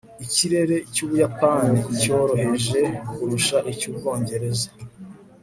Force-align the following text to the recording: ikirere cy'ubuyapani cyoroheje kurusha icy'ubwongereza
ikirere 0.25 0.75
cy'ubuyapani 0.93 1.77
cyoroheje 2.01 2.81
kurusha 3.13 3.57
icy'ubwongereza 3.71 4.69